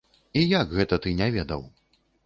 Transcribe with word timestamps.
І 0.39 0.41
як 0.61 0.73
гэта 0.79 1.01
ты 1.05 1.15
не 1.23 1.31
ведаў? 1.39 1.61